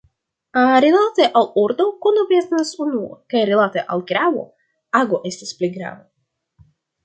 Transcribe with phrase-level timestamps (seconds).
[0.85, 4.49] Rilate al ordo, kono venas unua, kaj rilate al gravo,
[5.05, 6.69] ago estas pli grava.